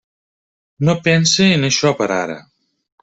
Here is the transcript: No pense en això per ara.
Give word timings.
No 0.89 0.95
pense 1.07 1.49
en 1.59 1.69
això 1.71 1.93
per 2.01 2.09
ara. 2.17 2.39